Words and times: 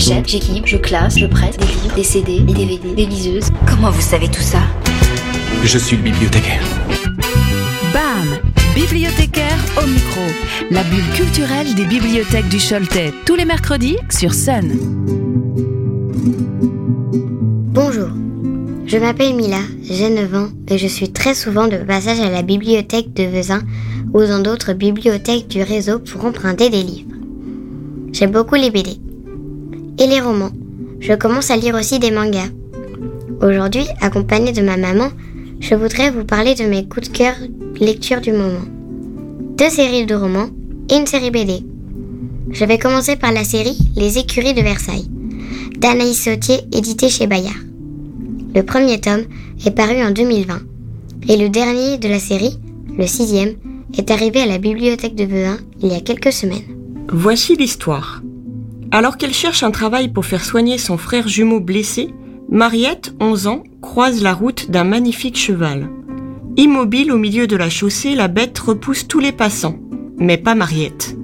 J'achète, 0.00 0.28
j'équipe, 0.28 0.66
je 0.66 0.78
classe, 0.78 1.18
je 1.18 1.26
prête 1.26 1.58
des 1.58 1.66
livres, 1.66 1.94
des 1.94 2.04
CD, 2.04 2.40
des 2.40 2.54
DVD, 2.54 2.94
des 2.94 3.04
liseuses. 3.04 3.50
Comment 3.68 3.90
vous 3.90 4.00
savez 4.00 4.28
tout 4.28 4.40
ça? 4.40 4.60
Je 5.62 5.76
suis 5.76 5.98
le 5.98 6.04
bibliothécaire. 6.04 6.62
BAM 7.92 8.38
Bibliothécaire 8.74 9.58
au 9.76 9.86
micro. 9.86 10.22
La 10.70 10.84
bulle 10.84 11.04
culturelle 11.14 11.74
des 11.74 11.84
bibliothèques 11.84 12.48
du 12.48 12.56
Choletais. 12.56 13.12
Tous 13.26 13.34
les 13.34 13.44
mercredis 13.44 13.98
sur 14.08 14.32
Sun. 14.32 14.72
Bonjour, 17.74 18.08
je 18.86 18.96
m'appelle 18.96 19.34
Mila, 19.34 19.60
j'ai 19.82 20.08
9 20.08 20.34
ans 20.34 20.48
et 20.68 20.78
je 20.78 20.86
suis 20.86 21.12
très 21.12 21.34
souvent 21.34 21.68
de 21.68 21.76
passage 21.76 22.20
à 22.20 22.30
la 22.30 22.40
bibliothèque 22.40 23.12
de 23.12 23.24
Vezin 23.24 23.60
ou 24.14 24.22
dans 24.22 24.40
d'autres 24.40 24.72
bibliothèques 24.72 25.48
du 25.48 25.62
réseau 25.62 25.98
pour 25.98 26.24
emprunter 26.24 26.70
des 26.70 26.82
livres. 26.82 27.12
J'aime 28.14 28.30
beaucoup 28.30 28.54
les 28.54 28.70
BD 28.70 28.98
et 30.00 30.06
les 30.06 30.20
romans. 30.20 30.50
Je 30.98 31.12
commence 31.12 31.50
à 31.50 31.56
lire 31.56 31.74
aussi 31.74 31.98
des 31.98 32.10
mangas. 32.10 32.48
Aujourd'hui, 33.42 33.86
accompagnée 34.00 34.52
de 34.52 34.62
ma 34.62 34.76
maman, 34.76 35.08
je 35.60 35.74
voudrais 35.74 36.10
vous 36.10 36.24
parler 36.24 36.54
de 36.54 36.64
mes 36.64 36.88
coups 36.88 37.10
de 37.10 37.16
cœur 37.16 37.34
lecture 37.78 38.20
du 38.20 38.32
moment. 38.32 38.64
Deux 39.56 39.68
séries 39.68 40.06
de 40.06 40.14
romans 40.14 40.48
et 40.90 40.96
une 40.96 41.06
série 41.06 41.30
BD. 41.30 41.62
Je 42.50 42.64
vais 42.64 42.78
commencer 42.78 43.16
par 43.16 43.32
la 43.32 43.44
série 43.44 43.78
Les 43.94 44.18
écuries 44.18 44.54
de 44.54 44.62
Versailles, 44.62 45.08
d'Anaïs 45.78 46.24
Sautier, 46.24 46.60
édité 46.72 47.08
chez 47.08 47.26
Bayard. 47.26 47.54
Le 48.54 48.62
premier 48.62 49.00
tome 49.00 49.24
est 49.64 49.70
paru 49.70 50.02
en 50.02 50.10
2020 50.10 50.60
et 51.28 51.36
le 51.36 51.48
dernier 51.48 51.98
de 51.98 52.08
la 52.08 52.18
série, 52.18 52.58
le 52.98 53.06
sixième, 53.06 53.54
est 53.96 54.10
arrivé 54.10 54.40
à 54.40 54.46
la 54.46 54.58
bibliothèque 54.58 55.14
de 55.14 55.24
Vezin 55.24 55.58
il 55.82 55.88
y 55.88 55.94
a 55.94 56.00
quelques 56.00 56.32
semaines. 56.32 56.64
Voici 57.12 57.56
l'histoire. 57.56 58.22
Alors 58.92 59.16
qu'elle 59.16 59.32
cherche 59.32 59.62
un 59.62 59.70
travail 59.70 60.08
pour 60.08 60.26
faire 60.26 60.44
soigner 60.44 60.76
son 60.76 60.98
frère 60.98 61.28
jumeau 61.28 61.60
blessé, 61.60 62.12
Mariette, 62.48 63.14
11 63.20 63.46
ans, 63.46 63.62
croise 63.80 64.22
la 64.22 64.34
route 64.34 64.70
d'un 64.70 64.82
magnifique 64.82 65.38
cheval. 65.38 65.88
Immobile 66.56 67.12
au 67.12 67.16
milieu 67.16 67.46
de 67.46 67.54
la 67.54 67.70
chaussée, 67.70 68.16
la 68.16 68.26
bête 68.26 68.58
repousse 68.58 69.06
tous 69.06 69.20
les 69.20 69.30
passants, 69.30 69.78
mais 70.18 70.36
pas 70.36 70.56
Mariette. 70.56 71.16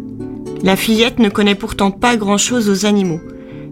La 0.62 0.76
fillette 0.76 1.18
ne 1.18 1.28
connaît 1.28 1.56
pourtant 1.56 1.90
pas 1.90 2.16
grand-chose 2.16 2.70
aux 2.70 2.86
animaux, 2.86 3.20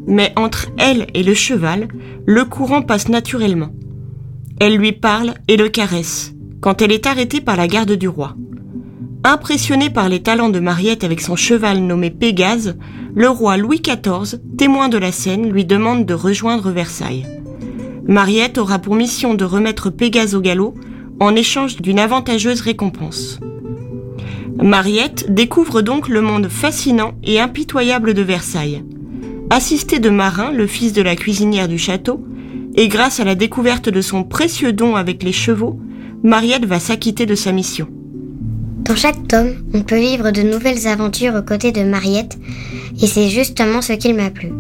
mais 0.09 0.33
entre 0.35 0.67
elle 0.77 1.07
et 1.15 1.23
le 1.23 1.35
cheval, 1.35 1.87
le 2.27 2.45
courant 2.45 2.83
passe 2.83 3.09
naturellement. 3.09 3.71
Elle 4.61 4.77
lui 4.77 4.93
parle 4.93 5.35
et 5.47 5.57
le 5.57 5.69
caresse, 5.69 6.35
quand 6.61 6.83
elle 6.83 6.93
est 6.93 7.07
arrêtée 7.07 7.41
par 7.41 7.57
la 7.57 7.69
garde 7.69 7.93
du 7.93 8.09
roi. 8.09 8.35
Impressionné 9.27 9.89
par 9.89 10.11
les 10.11 10.21
talents 10.21 10.51
de 10.51 10.61
Mariette 10.61 11.03
avec 11.03 11.23
son 11.23 11.35
cheval 11.35 11.79
nommé 11.79 12.11
Pégase, 12.11 12.77
le 13.15 13.31
roi 13.31 13.57
Louis 13.57 13.81
XIV, 13.81 14.39
témoin 14.59 14.91
de 14.91 14.99
la 14.99 15.13
scène, 15.13 15.51
lui 15.51 15.65
demande 15.65 16.05
de 16.05 16.13
rejoindre 16.13 16.71
Versailles. 16.71 17.25
Mariette 18.07 18.59
aura 18.59 18.79
pour 18.79 18.97
mission 18.97 19.33
de 19.33 19.47
remettre 19.47 19.89
Pégase 19.89 20.35
au 20.35 20.43
galop 20.43 20.75
en 21.21 21.35
échange 21.35 21.77
d'une 21.77 22.01
avantageuse 22.01 22.61
récompense. 22.61 23.41
Mariette 24.63 25.33
découvre 25.33 25.81
donc 25.81 26.09
le 26.09 26.21
monde 26.21 26.49
fascinant 26.49 27.15
et 27.25 27.41
impitoyable 27.41 28.13
de 28.13 28.23
Versailles. 28.23 28.85
Assistée 29.49 30.01
de 30.01 30.11
Marin, 30.11 30.53
le 30.53 30.67
fils 30.67 30.93
de 30.93 31.01
la 31.01 31.17
cuisinière 31.17 31.69
du 31.69 31.79
château, 31.79 32.23
et 32.75 32.89
grâce 32.89 33.21
à 33.21 33.25
la 33.25 33.37
découverte 33.37 33.89
de 33.89 34.03
son 34.03 34.23
précieux 34.23 34.75
don 34.75 34.97
avec 34.97 35.23
les 35.23 35.33
chevaux, 35.33 35.81
Mariette 36.23 36.67
va 36.67 36.79
s'acquitter 36.79 37.25
de 37.25 37.35
sa 37.35 37.53
mission. 37.53 37.89
Dans 38.85 38.97
chaque 38.97 39.27
tome, 39.29 39.55
on 39.73 39.81
peut 39.81 39.99
vivre 39.99 40.31
de 40.31 40.43
nouvelles 40.43 40.87
aventures 40.87 41.35
aux 41.35 41.43
côtés 41.43 41.73
de 41.73 41.83
Mariette, 41.83 42.37
et 43.01 43.07
c'est 43.07 43.31
justement 43.31 43.81
ce 43.81 43.95
qu'il 43.95 44.15
m'a 44.15 44.31
plu. 44.31 44.53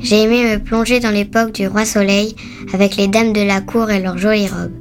J'ai 0.00 0.22
aimé 0.22 0.44
me 0.44 0.58
plonger 0.58 1.00
dans 1.00 1.10
l'époque 1.10 1.52
du 1.52 1.66
roi 1.66 1.84
Soleil 1.84 2.34
avec 2.72 2.96
les 2.96 3.08
dames 3.08 3.34
de 3.34 3.42
la 3.42 3.60
cour 3.60 3.90
et 3.90 4.00
leurs 4.00 4.16
jolies 4.16 4.48
robes. 4.48 4.72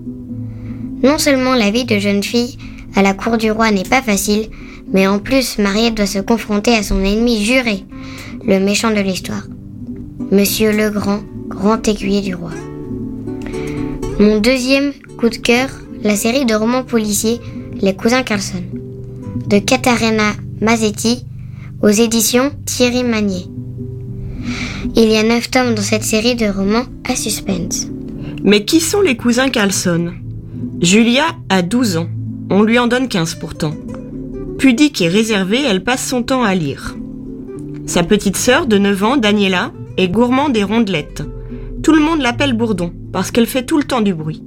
Non 1.03 1.17
seulement 1.17 1.53
la 1.53 1.69
vie 1.69 1.83
de 1.83 1.99
jeune 1.99 2.23
fille 2.23 2.57
à 2.95 3.01
la 3.01 3.13
cour 3.13 3.37
du 3.37 3.51
roi 3.51 3.71
n'est 3.71 3.83
pas 3.83 4.01
facile, 4.01 4.47
mais 4.93 5.05
en 5.05 5.19
plus 5.19 5.57
Mariette 5.57 5.95
doit 5.95 6.05
se 6.05 6.19
confronter 6.19 6.75
à 6.75 6.83
son 6.83 7.03
ennemi 7.03 7.43
juré, 7.43 7.83
le 8.45 8.59
méchant 8.59 8.91
de 8.91 9.01
l'histoire, 9.01 9.47
Monsieur 10.31 10.71
le 10.71 10.91
Grand, 10.91 11.19
grand 11.49 11.85
écuyer 11.87 12.21
du 12.21 12.35
roi. 12.35 12.51
Mon 14.17 14.39
deuxième 14.39 14.93
coup 15.17 15.27
de 15.27 15.35
cœur, 15.35 15.67
la 16.03 16.15
série 16.15 16.45
de 16.45 16.55
romans 16.55 16.83
policiers 16.83 17.41
Les 17.81 17.93
Cousins 17.93 18.23
Carlson, 18.23 18.63
de 19.47 19.59
Katharina 19.59 20.31
Mazzetti, 20.61 21.25
aux 21.81 21.89
éditions 21.89 22.51
Thierry 22.65 23.03
Magnier. 23.03 23.45
Il 24.95 25.09
y 25.09 25.17
a 25.17 25.23
neuf 25.23 25.51
tomes 25.51 25.75
dans 25.75 25.81
cette 25.81 26.03
série 26.03 26.35
de 26.35 26.45
romans 26.45 26.85
à 27.09 27.15
suspense. 27.15 27.87
Mais 28.43 28.63
qui 28.63 28.79
sont 28.79 29.01
les 29.01 29.17
cousins 29.17 29.49
Carlson? 29.49 30.13
Julia 30.81 31.25
a 31.49 31.61
12 31.61 31.97
ans. 31.97 32.07
On 32.49 32.63
lui 32.63 32.79
en 32.79 32.87
donne 32.87 33.09
15 33.09 33.35
pourtant. 33.35 33.73
Pudique 34.57 35.01
et 35.01 35.09
réservée, 35.09 35.63
elle 35.63 35.83
passe 35.83 36.07
son 36.07 36.23
temps 36.23 36.43
à 36.43 36.55
lire. 36.55 36.95
Sa 37.87 38.03
petite 38.03 38.37
sœur 38.37 38.67
de 38.67 38.77
9 38.77 39.03
ans, 39.03 39.17
Daniela, 39.17 39.71
est 39.97 40.07
gourmande 40.07 40.53
des 40.53 40.63
rondelettes. 40.63 41.23
Tout 41.83 41.93
le 41.93 42.01
monde 42.01 42.21
l'appelle 42.21 42.53
Bourdon 42.53 42.93
parce 43.11 43.31
qu'elle 43.31 43.47
fait 43.47 43.65
tout 43.65 43.77
le 43.77 43.83
temps 43.83 44.01
du 44.01 44.13
bruit. 44.13 44.43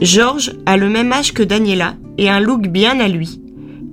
Georges 0.00 0.52
a 0.64 0.78
le 0.78 0.88
même 0.88 1.12
âge 1.12 1.34
que 1.34 1.42
Daniela 1.42 1.96
un 2.28 2.40
look 2.40 2.68
bien 2.68 3.00
à 3.00 3.08
lui. 3.08 3.40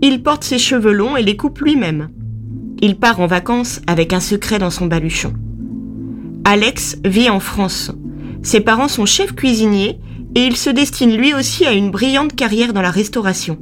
Il 0.02 0.22
porte 0.22 0.44
ses 0.44 0.60
cheveux 0.60 0.92
longs 0.92 1.16
et 1.16 1.24
les 1.24 1.38
coupe 1.38 1.60
lui-même. 1.60 2.10
Il 2.82 2.98
part 2.98 3.20
en 3.20 3.28
vacances 3.28 3.82
avec 3.88 4.14
un 4.14 4.20
secret 4.20 4.60
dans 4.60 4.70
son 4.70 4.86
baluchon. 4.86 5.34
Alex 6.44 6.98
vit 7.04 7.30
en 7.30 7.40
France. 7.40 7.92
Ses 8.44 8.62
parents 8.62 8.88
sont 8.88 9.06
chefs 9.06 9.34
cuisiniers 9.34 10.00
et 10.36 10.46
il 10.46 10.56
se 10.56 10.70
destine 10.70 11.16
lui 11.16 11.34
aussi 11.34 11.66
à 11.66 11.74
une 11.74 11.90
brillante 11.90 12.36
carrière 12.36 12.74
dans 12.74 12.82
la 12.82 12.92
restauration. 12.92 13.58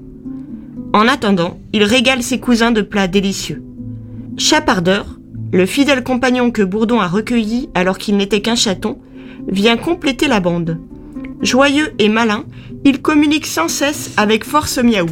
En 0.94 1.08
attendant, 1.08 1.60
il 1.74 1.84
régale 1.84 2.24
ses 2.24 2.40
cousins 2.40 2.72
de 2.72 2.82
plats 2.82 3.08
délicieux. 3.08 3.64
Chapardeur, 4.38 5.20
le 5.52 5.66
fidèle 5.66 6.04
compagnon 6.04 6.52
que 6.52 6.62
Bourdon 6.62 7.00
a 7.00 7.08
recueilli 7.08 7.70
alors 7.74 7.98
qu'il 7.98 8.18
n'était 8.18 8.42
qu'un 8.42 8.56
chaton, 8.56 8.98
vient 9.48 9.78
compléter 9.78 10.28
la 10.28 10.40
bande. 10.40 10.80
Joyeux 11.42 11.94
et 12.00 12.10
malin, 12.10 12.44
il 12.86 13.02
communique 13.02 13.48
sans 13.48 13.68
cesse 13.68 14.12
avec 14.16 14.46
force 14.46 14.78
miaou. 14.78 15.08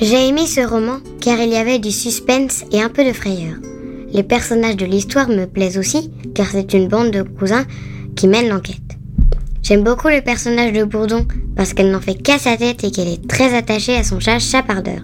J'ai 0.00 0.26
aimé 0.28 0.46
ce 0.46 0.62
roman 0.62 1.00
car 1.20 1.38
il 1.38 1.50
y 1.50 1.56
avait 1.56 1.78
du 1.78 1.92
suspense 1.92 2.64
et 2.72 2.80
un 2.80 2.88
peu 2.88 3.04
de 3.04 3.12
frayeur. 3.12 3.56
Les 4.12 4.22
personnages 4.22 4.76
de 4.76 4.86
l'histoire 4.86 5.28
me 5.28 5.44
plaisent 5.44 5.76
aussi 5.76 6.10
car 6.34 6.46
c'est 6.46 6.72
une 6.72 6.88
bande 6.88 7.10
de 7.10 7.22
cousins 7.22 7.66
qui 8.16 8.26
mènent 8.26 8.48
l'enquête. 8.48 8.76
J'aime 9.62 9.84
beaucoup 9.84 10.08
le 10.08 10.22
personnage 10.22 10.72
de 10.72 10.84
Bourdon 10.84 11.26
parce 11.56 11.74
qu'elle 11.74 11.90
n'en 11.90 12.00
fait 12.00 12.14
qu'à 12.14 12.38
sa 12.38 12.56
tête 12.56 12.82
et 12.84 12.90
qu'elle 12.90 13.08
est 13.08 13.28
très 13.28 13.54
attachée 13.54 13.94
à 13.94 14.02
son 14.02 14.18
chat 14.18 14.38
Chapardeur. 14.38 15.02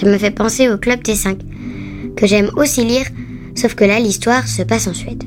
Ça 0.00 0.06
me 0.06 0.16
fait 0.16 0.30
penser 0.30 0.70
au 0.70 0.78
Club 0.78 1.02
des 1.02 1.14
5 1.14 1.38
que 2.16 2.26
j'aime 2.26 2.50
aussi 2.56 2.82
lire, 2.82 3.06
sauf 3.54 3.74
que 3.74 3.84
là 3.84 4.00
l'histoire 4.00 4.48
se 4.48 4.62
passe 4.62 4.86
en 4.86 4.94
Suède. 4.94 5.24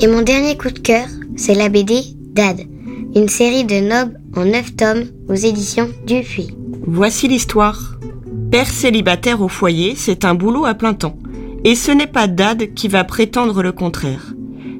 Et 0.00 0.08
mon 0.08 0.22
dernier 0.22 0.56
coup 0.56 0.70
de 0.70 0.78
cœur, 0.80 1.06
c'est 1.36 1.54
la 1.54 1.68
BD 1.68 2.00
Dad, 2.32 2.62
une 3.14 3.28
série 3.28 3.64
de 3.64 3.80
nobs 3.80 4.14
en 4.36 4.44
9 4.44 4.76
tomes 4.76 5.04
aux 5.28 5.34
éditions 5.34 5.88
Dupuis. 6.06 6.54
Voici 6.86 7.28
l'histoire. 7.28 7.98
Père 8.50 8.68
célibataire 8.68 9.42
au 9.42 9.48
foyer, 9.48 9.94
c'est 9.96 10.24
un 10.24 10.34
boulot 10.34 10.64
à 10.64 10.74
plein 10.74 10.94
temps. 10.94 11.18
Et 11.64 11.74
ce 11.74 11.90
n'est 11.90 12.06
pas 12.06 12.26
Dad 12.26 12.74
qui 12.74 12.88
va 12.88 13.04
prétendre 13.04 13.62
le 13.62 13.72
contraire. 13.72 14.34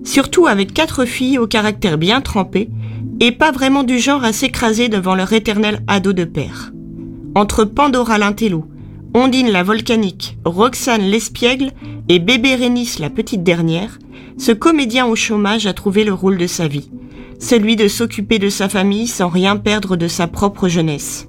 Surtout 0.05 0.47
avec 0.47 0.73
quatre 0.73 1.05
filles 1.05 1.39
au 1.39 1.47
caractère 1.47 1.99
bien 1.99 2.21
trempé 2.21 2.69
et 3.21 3.33
pas 3.33 3.53
vraiment 3.53 3.83
du 3.83 3.99
genre 3.99 4.25
à 4.25 4.33
s'écraser 4.33 4.89
devant 4.89 5.15
leur 5.15 5.33
éternel 5.33 5.81
ado 5.87 6.13
de 6.13 6.25
père. 6.25 6.73
Entre 7.35 7.65
Pandora 7.65 8.19
l'intello, 8.19 8.65
Ondine 9.15 9.51
la 9.51 9.63
volcanique, 9.63 10.39
Roxane 10.45 11.03
l'espiègle 11.03 11.73
et 12.09 12.19
Bébé 12.19 12.55
Rénis 12.55 12.97
la 12.99 13.11
petite 13.11 13.43
dernière, 13.43 13.99
ce 14.39 14.53
comédien 14.53 15.07
au 15.07 15.17
chômage 15.17 15.67
a 15.67 15.75
trouvé 15.75 16.05
le 16.05 16.15
rôle 16.15 16.39
de 16.39 16.47
sa 16.47 16.67
vie, 16.67 16.91
celui 17.41 17.75
de 17.75 17.89
s'occuper 17.89 18.39
de 18.39 18.49
sa 18.49 18.69
famille 18.69 19.09
sans 19.09 19.29
rien 19.29 19.57
perdre 19.57 19.97
de 19.97 20.07
sa 20.07 20.27
propre 20.27 20.69
jeunesse. 20.69 21.27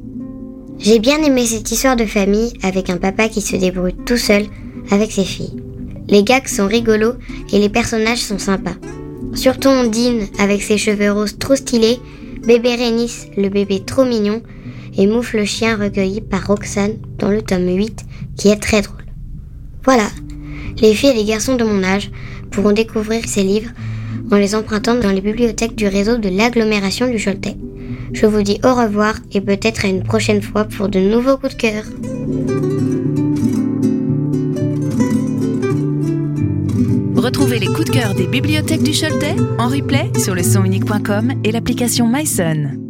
J'ai 0.77 0.99
bien 0.99 1.21
aimé 1.23 1.45
cette 1.45 1.71
histoire 1.71 1.95
de 1.95 2.05
famille 2.05 2.53
avec 2.63 2.89
un 2.89 2.97
papa 2.97 3.29
qui 3.29 3.41
se 3.41 3.55
débrouille 3.55 3.95
tout 4.05 4.17
seul 4.17 4.45
avec 4.91 5.11
ses 5.11 5.23
filles. 5.23 5.61
Les 6.09 6.23
gags 6.23 6.47
sont 6.47 6.67
rigolos 6.67 7.13
et 7.53 7.59
les 7.59 7.69
personnages 7.69 8.19
sont 8.19 8.39
sympas. 8.39 8.75
Surtout 9.33 9.69
Ondine 9.69 10.27
avec 10.39 10.61
ses 10.61 10.77
cheveux 10.77 11.11
roses 11.11 11.37
trop 11.37 11.55
stylés, 11.55 11.99
bébé 12.45 12.75
Rénis, 12.75 13.27
le 13.37 13.49
bébé 13.49 13.81
trop 13.85 14.03
mignon, 14.03 14.41
et 14.97 15.07
Mouffe 15.07 15.33
le 15.33 15.45
chien 15.45 15.77
recueilli 15.77 16.19
par 16.19 16.47
Roxane 16.47 16.97
dans 17.17 17.29
le 17.29 17.41
tome 17.41 17.67
8 17.67 18.03
qui 18.35 18.49
est 18.49 18.61
très 18.61 18.81
drôle. 18.81 19.05
Voilà, 19.85 20.09
les 20.81 20.93
filles 20.93 21.11
et 21.11 21.13
les 21.13 21.25
garçons 21.25 21.55
de 21.55 21.63
mon 21.63 21.83
âge 21.83 22.11
pourront 22.49 22.73
découvrir 22.73 23.23
ces 23.25 23.43
livres 23.43 23.71
en 24.31 24.37
les 24.37 24.55
empruntant 24.55 24.95
dans 24.95 25.11
les 25.11 25.21
bibliothèques 25.21 25.75
du 25.75 25.87
réseau 25.87 26.17
de 26.17 26.29
l'agglomération 26.29 27.09
du 27.09 27.23
Choletais. 27.23 27.57
Je 28.13 28.25
vous 28.25 28.41
dis 28.41 28.59
au 28.63 28.73
revoir 28.73 29.15
et 29.31 29.41
peut-être 29.41 29.85
à 29.85 29.87
une 29.87 30.03
prochaine 30.03 30.41
fois 30.41 30.65
pour 30.65 30.89
de 30.89 30.99
nouveaux 30.99 31.37
coups 31.37 31.55
de 31.55 31.61
cœur. 31.61 31.83
Retrouvez 37.15 37.59
les 37.59 37.67
coups 37.67 37.85
de 37.85 37.91
cœur 37.91 38.15
des 38.15 38.27
bibliothèques 38.27 38.83
du 38.83 38.91
Choletais 38.91 39.35
en 39.59 39.67
replay 39.67 40.11
sur 40.17 40.33
le 40.33 40.43
sonunique.com 40.43 41.33
et 41.43 41.51
l'application 41.51 42.07
MySon. 42.07 42.80